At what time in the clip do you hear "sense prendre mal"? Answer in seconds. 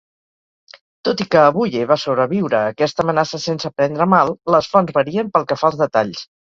3.47-4.37